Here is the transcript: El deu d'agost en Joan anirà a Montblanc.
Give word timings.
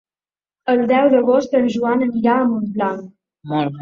El 0.73 0.79
deu 0.91 1.11
d'agost 1.15 1.53
en 1.61 1.67
Joan 1.75 2.03
anirà 2.09 2.39
a 2.39 2.49
Montblanc. 2.55 3.05